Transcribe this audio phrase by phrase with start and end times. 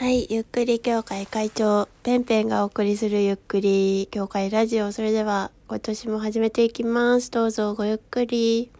[0.00, 4.92] はい、ゆっくり協会会長、ペンペンがお送りするゆっくり協会ラジオ。
[4.92, 7.30] それでは、今年も始めていきます。
[7.30, 8.70] どうぞごゆっくり。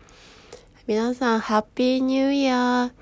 [0.86, 2.92] 皆さん、ハッピーニューイヤー。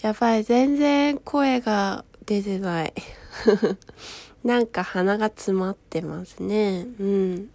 [0.00, 2.94] やばい、全然声が出てない。
[4.44, 6.86] なんか鼻が詰まってますね。
[7.00, 7.50] うん。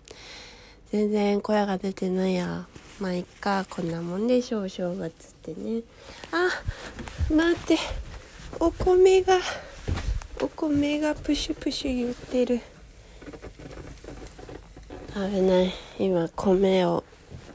[0.91, 2.67] 全然声が出てないや。
[2.99, 5.83] まあ、いっか、こんなもんでしょう、正月ってね。
[6.33, 6.49] あ、
[7.33, 7.77] 待って。
[8.59, 9.39] お米が。
[10.41, 12.61] お米がプシュプシュ言ってる。
[15.13, 15.73] 危ない。
[15.99, 17.03] 今米を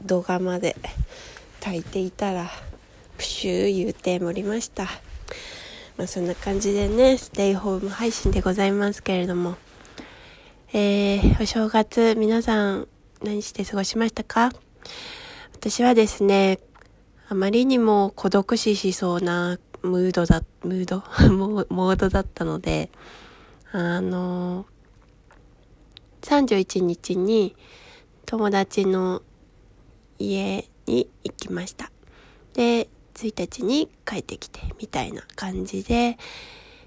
[0.05, 0.75] 土釜で
[1.59, 2.49] 炊いていたら
[3.17, 4.85] プシュー言うておりました。
[5.97, 9.55] まあそんな感じでねステイホーム配信でございますけれども。
[10.73, 12.87] えー、お正月皆さん
[13.21, 14.53] 何して過ごしましたか？
[15.53, 16.59] 私はですね
[17.27, 21.03] あまりにも孤独死しそうなムードだ、ムード？
[21.33, 22.89] モードだったので、
[23.71, 24.65] あの
[26.21, 27.55] 31日に
[28.25, 29.21] 友達の
[30.19, 31.91] 家に行きました。
[32.53, 36.17] で、1日に帰ってきて、みたいな感じで、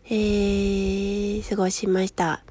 [0.06, 2.44] えー、過ごしました。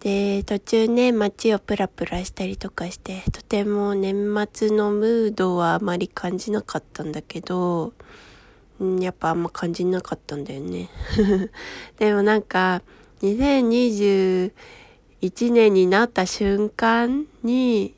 [0.00, 7.92] で、途中ね、街をプラプラしたりとかして、とても年末のムードはあまり感じなかったんだけど、
[8.84, 10.88] ん、やっぱあんま感じなかったんだよね。
[11.98, 12.82] でもなんか、
[13.22, 14.52] 2021
[15.52, 17.94] 年になった瞬間に、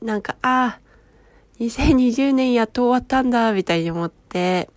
[0.00, 0.80] なんか、ああ、
[1.60, 4.70] 2020年やっと終わったんだ、みたいに思って、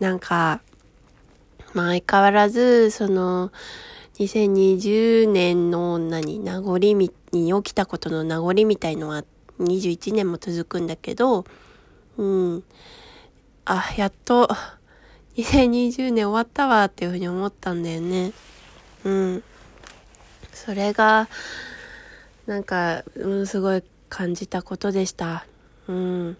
[0.00, 0.60] なんか、
[1.72, 3.52] まあ相変わらず、その、
[4.18, 9.24] 2020年の何、名残に起きたことの名残みたいのは
[9.60, 11.44] 21年も続くんだけど、
[12.16, 12.64] うん。
[13.70, 14.48] あ、やっと
[15.36, 18.32] 2020年終わったわっていうふうに思ったんだよね。
[19.04, 19.42] うん。
[20.54, 21.28] それが、
[22.46, 25.44] なんか、ものすごい感じたことでした。
[25.86, 26.36] うん。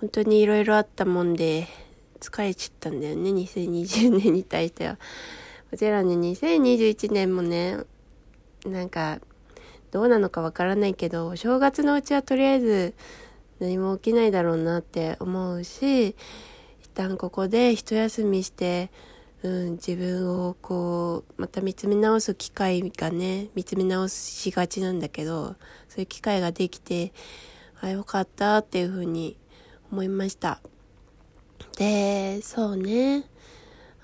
[0.00, 1.68] 本当にいろいろあったもんで、
[2.20, 4.98] 疲れちゃったんだよね、2020年に対しては。
[5.70, 7.76] もちろんね、2021年もね、
[8.64, 9.20] なんか、
[9.90, 12.94] どうなのかわからないけど、お正月のうちはとりあえず
[13.60, 16.16] 何も起きないだろうなって思うし、一
[16.94, 18.90] 旦ここで一休みして、
[19.42, 25.56] うん、自分をこう、また見つめ直す機会がね、見つめ直しがちなんだけど、
[25.88, 27.12] そういう機会ができて、
[27.80, 29.36] あ、よかったっていうふうに
[29.92, 30.60] 思いました。
[31.76, 33.24] で、そうね、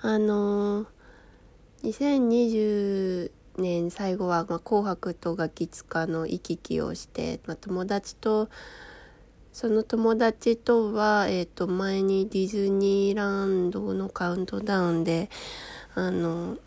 [0.00, 0.86] あの、
[1.82, 8.48] 2020年最後は、紅白とガキツカの行き来をして、まあ、友達と、
[9.56, 15.30] その友達とは、えっ、と、前にディズニーランドのカウントダウンで、
[15.94, 16.58] あの、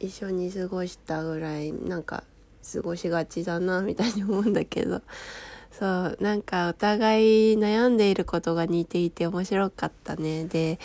[0.00, 2.24] 一緒に過ごしたぐらい、なんか、
[2.72, 5.02] 過ごしがちだな、みたいに思うんだけど、
[5.70, 10.46] そう、なんかお互い悩んでいることが似ていて面白かったね。
[10.46, 10.78] で、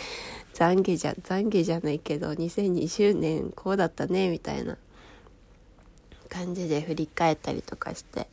[0.52, 4.76] 懺悔じゃ、懺悔じゃないけど、2020年こうだったね、みたいな
[6.28, 8.28] 感じで振り返ったりとかして、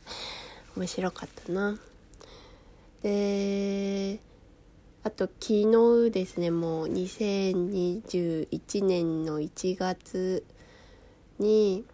[0.76, 1.78] 面白かったな。
[3.02, 4.20] で、
[5.04, 10.44] あと昨日ですね、もう2021年の1月
[11.38, 11.84] に、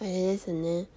[0.00, 0.88] あれですね、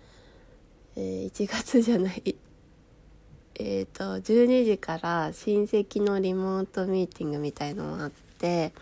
[0.95, 2.35] えー1月じゃない、
[3.55, 8.73] えっ、と、12時から親戚のリモートミーティングみたいのもあって、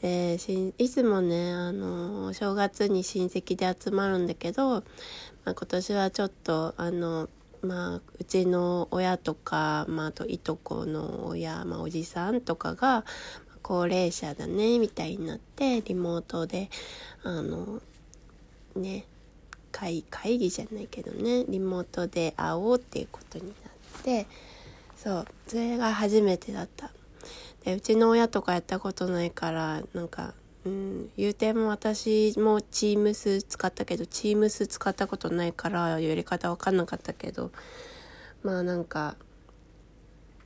[0.00, 7.28] でしいつもね、あの、お正月に親戚で集まるんだけど、まあ、今年はちょっと、あの、
[7.62, 13.04] まあ、うちの親とか、まあ、あといとこの親、まあ、おじさんとかが、
[13.62, 16.70] 高齢者だね、みたいになって、リモートで、
[17.22, 17.82] あの、
[18.76, 19.04] ね、
[19.72, 23.54] 会会議じゃないけどね、リモートで会おうっていうことになっ
[24.02, 24.26] て、
[24.96, 26.90] そう、それが初めてだった。
[27.64, 30.34] で、うちの親とかやったことないから、なんか、
[30.64, 37.52] うん、言うても私も Teams 使ったけど Teams 使ったことないからやり方わかんなかったけど
[38.42, 39.16] まあなんか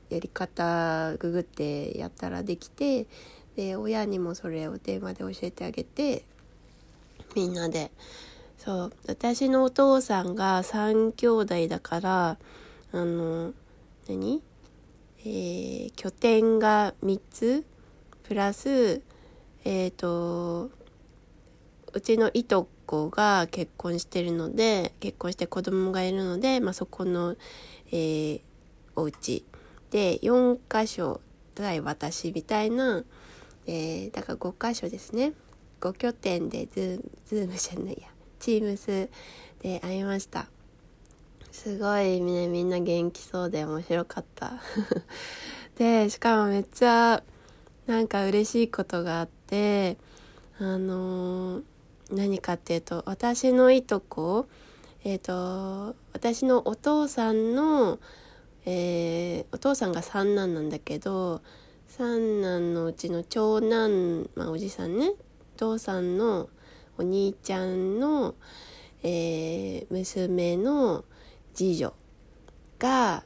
[0.09, 3.07] やり方ググってやったらできて
[3.55, 6.23] で親にもそれを電話で教えてあげて
[7.35, 7.91] みんなで。
[8.57, 8.93] そう。
[9.07, 12.37] 私のお父さんが3兄弟だから
[12.91, 13.51] あの
[14.07, 14.41] 何？
[15.19, 17.65] えー拠点が3つ。
[18.23, 19.01] プラス
[19.63, 20.69] えっ、と
[21.93, 27.35] うちのいとこが結婚してるので結婚して子供がいるので、まあ、そこの、
[27.91, 28.41] えー
[28.95, 29.43] お家。
[29.91, 31.21] で4箇所
[31.53, 33.03] 対私みたいな
[33.65, 35.33] でだから5箇所ですね。
[35.81, 38.09] 5拠点で Zoom Zoom じゃないや。
[38.39, 39.09] Teams
[39.61, 40.47] で会いました。
[41.51, 44.61] すごいねみんな元気そうで面白かった。
[45.77, 47.23] でしかもめっちゃ
[47.85, 49.42] なんか嬉しいことがあって
[50.59, 51.63] あのー、
[52.11, 54.47] 何かっていうと私のいとこ
[55.03, 57.99] えっ、ー、と私のお父さんの、
[58.65, 61.41] えー、お父さんが三男なんだけど
[61.87, 65.13] 三男のうちの長男、まあ、おじさんねお
[65.57, 66.49] 父さんの
[66.97, 68.35] お兄ちゃんの、
[69.03, 71.05] えー、娘の
[71.53, 71.93] 次女
[72.79, 73.23] が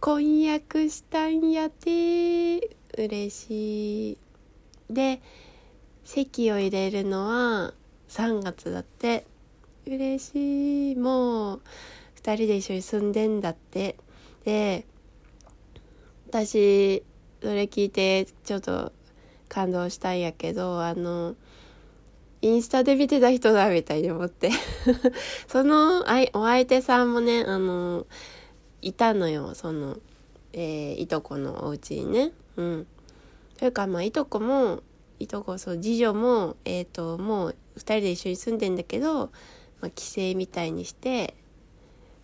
[0.00, 4.18] 婚約したんやて嬉しい。
[4.90, 5.20] で
[6.04, 7.74] 籍を入れるのは
[8.08, 9.26] 3月だって。
[9.86, 10.96] 嬉しい。
[10.96, 11.60] もう
[12.22, 13.96] 2人で一緒に住んでんだって。
[14.44, 14.86] で
[16.28, 17.02] 私
[17.40, 18.92] それ聞いてちょっと
[19.48, 21.34] 感動したんやけどあの
[22.40, 24.50] インスタで見てた人だみたいに思って。
[25.48, 26.04] そのお
[26.44, 28.06] 相手さんもねあの
[28.80, 29.54] いたのよ。
[29.54, 29.98] その、
[30.52, 32.32] えー、いとこのお家にね。
[32.58, 32.86] うん。
[33.56, 34.82] というかまあいとこも
[35.18, 39.30] いとこそう次女もえっ、ー、ともう2人で一緒に住んでんだけど、
[39.80, 41.34] まあ、帰省みたいにして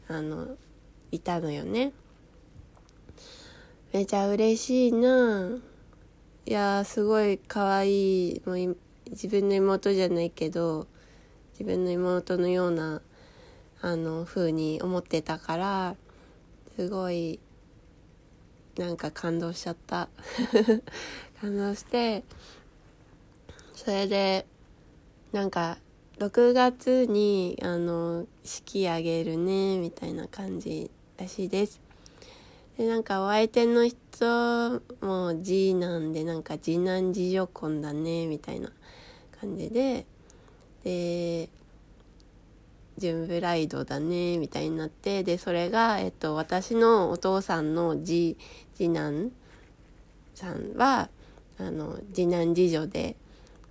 [0.09, 0.57] あの
[1.11, 1.93] いたのよね。
[3.93, 5.51] めちゃ嬉しいな。
[6.47, 8.77] いやすごい可愛いもう
[9.11, 10.87] 自分の妹じゃないけど
[11.53, 13.01] 自分の妹のような
[13.81, 15.97] あの風に思ってたから
[16.77, 17.39] すごい
[18.77, 20.09] なんか感動しちゃった。
[21.41, 22.25] 感動して
[23.75, 24.47] それで
[25.33, 25.79] なんか
[26.19, 31.81] 6月にあの式あげるねみたいな感じらしいです。
[32.79, 38.73] でなんかお相手の人も次男でなんか次男次女婚だねみたいな
[39.41, 40.07] 感じで。
[40.85, 41.49] で
[42.99, 48.37] 準ブライドだねみたいになってでそれが、えっと、私のお父さんの次
[48.75, 49.33] 次男
[50.35, 51.09] さんは
[51.59, 53.17] あの次男次女で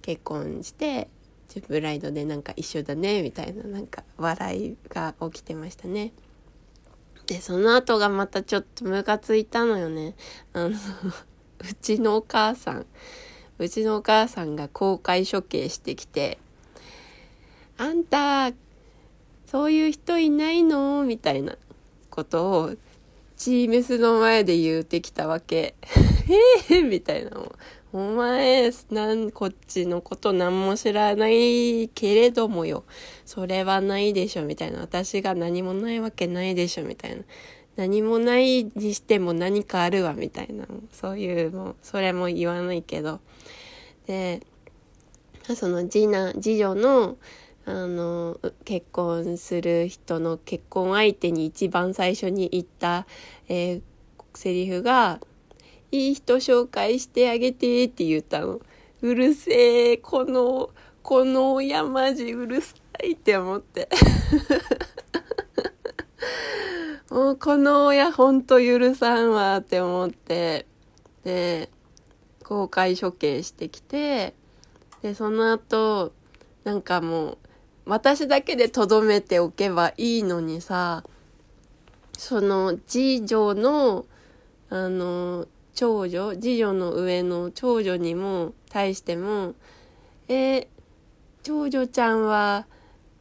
[0.01, 1.07] 結婚して
[1.49, 6.13] 準ブライドでなんか一緒だねみたいななんか笑いが起きてましたね。
[7.27, 10.15] でその後がまたちょっとムカついたのよね。
[10.51, 10.71] あの
[11.63, 12.85] うちのお母さん
[13.59, 16.37] うちのお母さんが公開処刑してきて
[17.77, 18.51] 「あんた
[19.53, 21.55] そういう人いないの?」みたいな
[22.09, 22.75] ことを
[23.37, 25.75] チームスの前で言うてきたわけ。
[26.69, 27.31] ええみたいな
[27.91, 32.85] お前、なん、こっちのこと何も知らないけれどもよ。
[33.23, 34.79] それはないでしょ、みたいな。
[34.79, 37.23] 私が何もないわけないでしょ、みたいな。
[37.75, 40.65] 何もないにしても何かあるわ、みたいな。
[40.91, 43.19] そういう、もう、それも言わないけど。
[44.07, 44.41] で、
[45.55, 47.17] その次男、次女の、
[47.65, 53.07] あの、結婚する人の結婚相手に一番最初に言った、
[53.47, 53.81] えー、
[54.33, 55.19] セリフが、
[55.91, 58.59] いい人紹介してあげてって言ったの。
[59.01, 60.71] うるせえ、この、
[61.03, 62.73] この親マジうるさ
[63.03, 63.87] いって思って。
[67.11, 70.65] もうこの親ほんと許さんわって思って。
[71.23, 71.69] で、
[72.43, 74.33] 公開処刑してきて、
[75.01, 76.13] で、その後、
[76.63, 77.37] なんかもう、
[77.85, 81.03] 私だけでとどめておけばいいのにさ、
[82.17, 84.05] その次女の、
[84.69, 89.55] あの、長女次女の上の長女にも対しても
[90.29, 90.67] 「え
[91.41, 92.67] 長女ちゃんは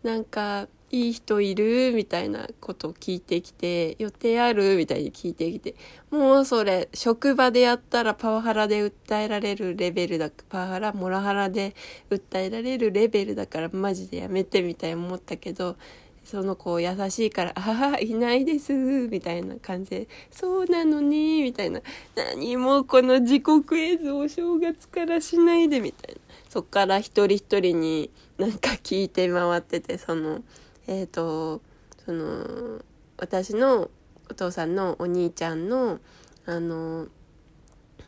[0.02, 5.75] なんかいい人いる?」みたいなことを聞いてきて「予定ある?」みたいに聞いてきて
[6.11, 11.75] もうそれ職場でやったらパワハラで訴えられるレベルだパワハラモラハラで
[12.11, 15.76] 訴えられるレベルだからマジでやめてみたいに思ったけど
[16.25, 18.72] その子優しいから「ああいないです」
[19.11, 21.80] みたいな感じで「そうなのね」みたいな
[22.14, 30.42] 「何もこの時刻映像お正月からしないで」みたいなそっから一人一人になんか聞いて回っててその
[30.87, 31.61] えっ、ー、と
[32.05, 32.83] その
[33.19, 33.91] 私の
[34.31, 36.01] お父さんのお兄ちゃんの
[36.47, 37.07] あの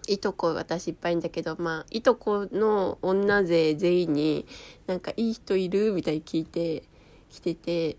[0.06, 4.46] いとこ私いっぱいいんだけどまあいとこの女勢全員に
[4.86, 6.82] なんかいい人いるみたいに聞いて
[7.30, 7.96] きてて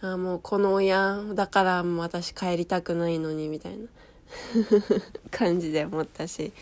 [0.00, 3.86] あもうこの親だからもう私帰りたくないのにみたいな
[5.30, 6.52] 感じで思ったし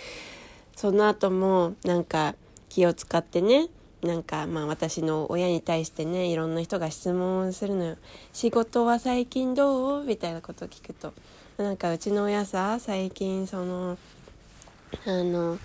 [0.77, 2.35] その後もなんか
[2.69, 3.69] 気を使ってね
[4.03, 7.97] なんかまあ私の親に対してねいろんな人が質問するのよ
[8.33, 11.13] 「仕事は最近どう?」みたいなことを聞くと
[11.57, 13.97] なんかうちの親さ最近その
[15.07, 15.59] あの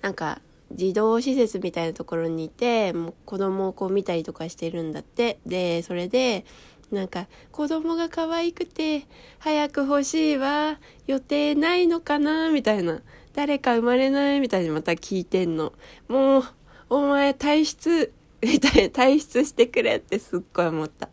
[0.00, 0.40] なんか
[0.72, 5.38] 児童施設みたいなところにいてもう子供をこう見たりとかしてるんだって。
[5.46, 6.44] でそれで
[6.90, 9.06] なんか子供が可愛くて
[9.38, 12.50] 早く欲しいわ予定ないのかな？
[12.50, 13.02] みたいな。
[13.34, 14.40] 誰か生まれない？
[14.40, 15.72] みたいにまた聞いてんの。
[16.08, 16.44] もう
[16.88, 18.12] お前退出
[18.42, 21.08] みたいな退出してくれってすっごい思った。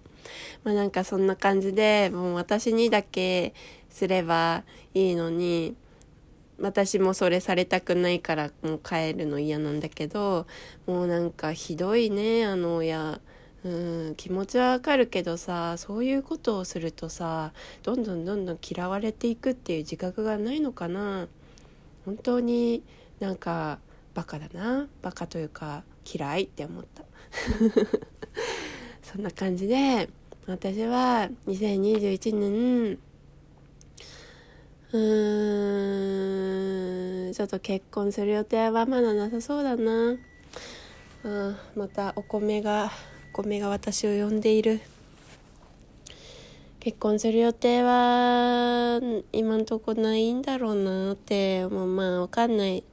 [0.64, 3.54] まあなんかそんな感じでもう私にだけ
[3.90, 4.64] すれば
[4.94, 5.76] いいのに
[6.60, 10.48] 私もそれされたくないからもう帰るの嫌なんだけど
[10.86, 13.20] もうなんかひどいねあの親。
[13.66, 13.70] う
[14.12, 21.30] ん気持ちはわかるけどさそういうことをするとさどんどんどんどん嫌われていくっていう自覚がないのかな。
[22.06, 22.84] 本当に
[23.22, 23.80] なんか
[24.14, 27.04] バカだなバカというか嫌いって思った。
[29.02, 30.10] そんな感じで
[30.46, 33.00] 私は2021年
[34.92, 36.20] うー
[37.30, 40.16] んちょっと結婚する予定はまだなさそうだな。
[41.26, 42.92] あまたお米が
[43.32, 44.82] お米が私を呼んでいる。
[46.80, 49.00] 結婚する予定は
[49.32, 52.84] 今んとこないんだろうなってもうまあわかんない。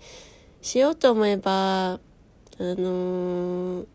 [0.62, 1.98] しようと思えばあ
[2.58, 3.86] のー、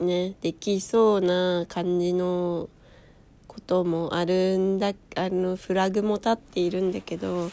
[0.00, 2.68] ねできそうな感じの
[3.48, 7.50] こともあるんだあのフラグも立っているんだけど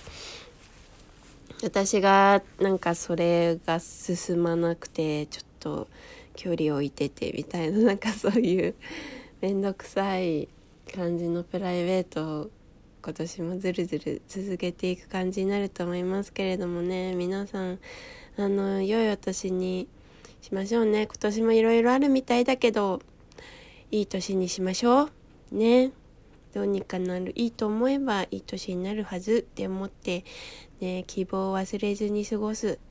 [1.64, 5.88] 私がなんかそれが進まなくてちょっと
[6.36, 8.76] 距離を置いててみたいななんかそういう
[9.42, 10.48] 面倒くさい
[10.96, 12.50] 感じのプライベート
[13.02, 17.16] 今年もずるずる続けていく感じになると思いますけれどもね。
[17.16, 17.80] 皆さん
[18.38, 19.88] あの良いお年に
[20.42, 21.04] しましょうね。
[21.04, 23.02] 今年もいろいろあるみたいだけど
[23.92, 25.92] いい年にしましょうね。
[26.54, 30.26] どうにかなるいいと思えばいい年になるはずって思って
[30.82, 32.80] ね希望を忘れずに過ごす。